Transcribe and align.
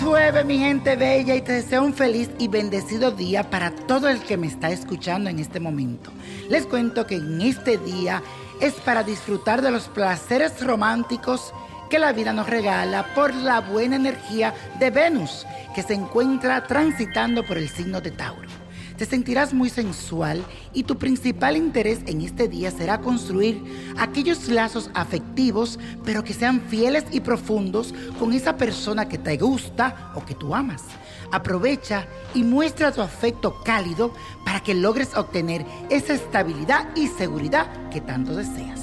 llueve, 0.00 0.44
mi 0.44 0.58
gente 0.58 0.96
bella, 0.96 1.34
y 1.34 1.42
te 1.42 1.52
deseo 1.52 1.84
un 1.84 1.94
feliz 1.94 2.30
y 2.38 2.48
bendecido 2.48 3.10
día 3.10 3.48
para 3.48 3.70
todo 3.70 4.08
el 4.08 4.20
que 4.20 4.36
me 4.36 4.46
está 4.46 4.70
escuchando 4.70 5.30
en 5.30 5.38
este 5.38 5.60
momento. 5.60 6.10
Les 6.48 6.66
cuento 6.66 7.06
que 7.06 7.16
en 7.16 7.40
este 7.40 7.78
día 7.78 8.22
es 8.60 8.74
para 8.74 9.02
disfrutar 9.02 9.62
de 9.62 9.70
los 9.70 9.88
placeres 9.88 10.64
románticos 10.64 11.52
que 11.88 11.98
la 11.98 12.12
vida 12.12 12.32
nos 12.32 12.48
regala 12.48 13.14
por 13.14 13.34
la 13.34 13.60
buena 13.60 13.96
energía 13.96 14.54
de 14.78 14.90
Venus, 14.90 15.46
que 15.74 15.82
se 15.82 15.94
encuentra 15.94 16.66
transitando 16.66 17.44
por 17.44 17.56
el 17.56 17.68
signo 17.68 18.00
de 18.00 18.10
Tauro. 18.10 18.51
Te 19.02 19.06
sentirás 19.06 19.52
muy 19.52 19.68
sensual 19.68 20.44
y 20.72 20.84
tu 20.84 20.96
principal 20.96 21.56
interés 21.56 21.98
en 22.06 22.20
este 22.20 22.46
día 22.46 22.70
será 22.70 23.00
construir 23.00 23.60
aquellos 23.98 24.46
lazos 24.46 24.92
afectivos, 24.94 25.80
pero 26.04 26.22
que 26.22 26.32
sean 26.32 26.60
fieles 26.60 27.06
y 27.10 27.18
profundos 27.18 27.92
con 28.20 28.32
esa 28.32 28.56
persona 28.56 29.08
que 29.08 29.18
te 29.18 29.36
gusta 29.38 30.12
o 30.14 30.24
que 30.24 30.36
tú 30.36 30.54
amas. 30.54 30.84
Aprovecha 31.32 32.06
y 32.32 32.44
muestra 32.44 32.92
tu 32.92 33.02
afecto 33.02 33.60
cálido 33.64 34.14
para 34.44 34.60
que 34.60 34.72
logres 34.72 35.16
obtener 35.16 35.66
esa 35.90 36.14
estabilidad 36.14 36.94
y 36.94 37.08
seguridad 37.08 37.90
que 37.90 38.00
tanto 38.00 38.36
deseas. 38.36 38.82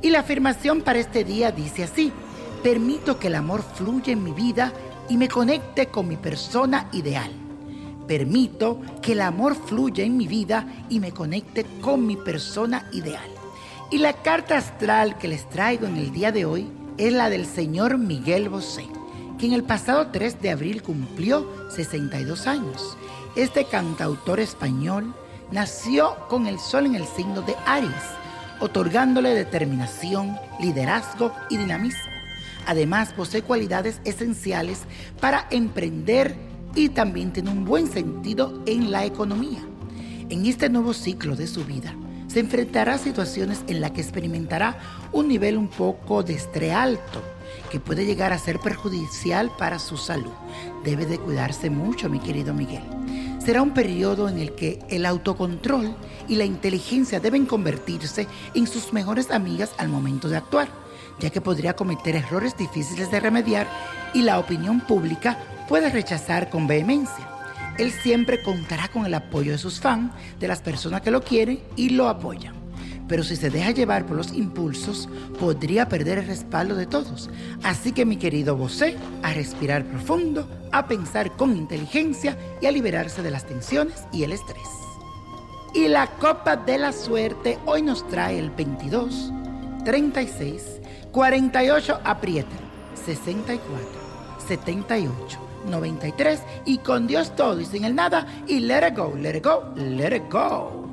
Y 0.00 0.08
la 0.08 0.20
afirmación 0.20 0.80
para 0.80 1.00
este 1.00 1.22
día 1.22 1.52
dice 1.52 1.84
así, 1.84 2.14
permito 2.62 3.18
que 3.18 3.26
el 3.26 3.34
amor 3.34 3.62
fluya 3.62 4.14
en 4.14 4.24
mi 4.24 4.32
vida 4.32 4.72
y 5.10 5.18
me 5.18 5.28
conecte 5.28 5.88
con 5.88 6.08
mi 6.08 6.16
persona 6.16 6.88
ideal. 6.92 7.45
Permito 8.06 8.80
que 9.02 9.12
el 9.12 9.20
amor 9.20 9.54
fluya 9.54 10.04
en 10.04 10.16
mi 10.16 10.28
vida 10.28 10.66
y 10.88 11.00
me 11.00 11.12
conecte 11.12 11.66
con 11.80 12.06
mi 12.06 12.16
persona 12.16 12.88
ideal. 12.92 13.28
Y 13.90 13.98
la 13.98 14.12
carta 14.12 14.56
astral 14.56 15.18
que 15.18 15.28
les 15.28 15.48
traigo 15.48 15.86
en 15.86 15.96
el 15.96 16.12
día 16.12 16.32
de 16.32 16.44
hoy 16.44 16.68
es 16.98 17.12
la 17.12 17.30
del 17.30 17.46
señor 17.46 17.98
Miguel 17.98 18.48
Bosé, 18.48 18.86
que 19.38 19.46
en 19.46 19.52
el 19.52 19.64
pasado 19.64 20.08
3 20.08 20.40
de 20.40 20.50
abril 20.50 20.82
cumplió 20.82 21.46
62 21.70 22.46
años. 22.46 22.96
Este 23.36 23.64
cantautor 23.64 24.40
español 24.40 25.14
nació 25.52 26.16
con 26.28 26.46
el 26.46 26.58
sol 26.58 26.86
en 26.86 26.94
el 26.94 27.06
signo 27.06 27.42
de 27.42 27.54
Aries, 27.66 27.92
otorgándole 28.60 29.34
determinación, 29.34 30.36
liderazgo 30.60 31.32
y 31.50 31.56
dinamismo. 31.56 32.00
Además, 32.66 33.12
posee 33.12 33.42
cualidades 33.42 34.00
esenciales 34.04 34.80
para 35.20 35.46
emprender 35.50 36.34
y 36.76 36.90
también 36.90 37.32
tiene 37.32 37.50
un 37.50 37.64
buen 37.64 37.86
sentido 37.88 38.62
en 38.66 38.92
la 38.92 39.06
economía. 39.06 39.66
En 40.28 40.44
este 40.44 40.68
nuevo 40.68 40.92
ciclo 40.92 41.34
de 41.34 41.46
su 41.46 41.64
vida, 41.64 41.96
se 42.26 42.40
enfrentará 42.40 42.94
a 42.94 42.98
situaciones 42.98 43.64
en 43.66 43.80
las 43.80 43.92
que 43.92 44.02
experimentará 44.02 44.78
un 45.10 45.26
nivel 45.26 45.56
un 45.56 45.68
poco 45.68 46.22
de 46.22 46.34
estrés 46.34 46.74
alto, 46.74 47.22
que 47.70 47.80
puede 47.80 48.04
llegar 48.04 48.32
a 48.34 48.38
ser 48.38 48.60
perjudicial 48.60 49.50
para 49.58 49.78
su 49.78 49.96
salud. 49.96 50.32
Debe 50.84 51.06
de 51.06 51.18
cuidarse 51.18 51.70
mucho, 51.70 52.10
mi 52.10 52.20
querido 52.20 52.52
Miguel. 52.52 52.82
Será 53.42 53.62
un 53.62 53.72
periodo 53.72 54.28
en 54.28 54.38
el 54.38 54.54
que 54.54 54.80
el 54.90 55.06
autocontrol 55.06 55.96
y 56.28 56.34
la 56.34 56.44
inteligencia 56.44 57.20
deben 57.20 57.46
convertirse 57.46 58.26
en 58.54 58.66
sus 58.66 58.92
mejores 58.92 59.30
amigas 59.30 59.72
al 59.78 59.88
momento 59.88 60.28
de 60.28 60.36
actuar, 60.36 60.68
ya 61.20 61.30
que 61.30 61.40
podría 61.40 61.74
cometer 61.74 62.16
errores 62.16 62.54
difíciles 62.56 63.10
de 63.10 63.20
remediar 63.20 63.66
y 64.12 64.22
la 64.22 64.38
opinión 64.38 64.80
pública 64.80 65.38
puede 65.68 65.90
rechazar 65.90 66.50
con 66.50 66.66
vehemencia. 66.66 67.28
Él 67.78 67.92
siempre 67.92 68.42
contará 68.42 68.88
con 68.88 69.04
el 69.04 69.14
apoyo 69.14 69.52
de 69.52 69.58
sus 69.58 69.80
fans, 69.80 70.12
de 70.38 70.48
las 70.48 70.60
personas 70.60 71.02
que 71.02 71.10
lo 71.10 71.22
quieren 71.22 71.60
y 71.76 71.90
lo 71.90 72.08
apoyan. 72.08 72.54
Pero 73.08 73.22
si 73.22 73.36
se 73.36 73.50
deja 73.50 73.70
llevar 73.70 74.06
por 74.06 74.16
los 74.16 74.32
impulsos, 74.32 75.08
podría 75.38 75.88
perder 75.88 76.18
el 76.18 76.26
respaldo 76.26 76.74
de 76.74 76.86
todos. 76.86 77.30
Así 77.62 77.92
que 77.92 78.04
mi 78.04 78.16
querido 78.16 78.56
Bosé, 78.56 78.96
a 79.22 79.32
respirar 79.32 79.84
profundo, 79.84 80.48
a 80.72 80.88
pensar 80.88 81.36
con 81.36 81.56
inteligencia 81.56 82.36
y 82.60 82.66
a 82.66 82.72
liberarse 82.72 83.22
de 83.22 83.30
las 83.30 83.46
tensiones 83.46 84.04
y 84.12 84.24
el 84.24 84.32
estrés. 84.32 84.68
Y 85.74 85.88
la 85.88 86.06
copa 86.06 86.56
de 86.56 86.78
la 86.78 86.92
suerte 86.92 87.58
hoy 87.66 87.82
nos 87.82 88.08
trae 88.08 88.38
el 88.38 88.50
22, 88.50 89.32
36, 89.84 90.80
48, 91.12 92.00
aprieta, 92.02 92.56
64, 93.04 94.05
78. 94.46 95.38
93 95.66 96.40
y 96.64 96.78
con 96.78 97.06
Dios 97.06 97.36
todo 97.36 97.60
y 97.60 97.66
sin 97.66 97.84
el 97.84 97.94
nada 97.94 98.26
y 98.46 98.60
let 98.60 98.88
it 98.88 98.96
go, 98.96 99.14
let 99.16 99.36
it 99.36 99.44
go, 99.44 99.62
let 99.76 100.16
it 100.16 100.22
go. 100.30 100.86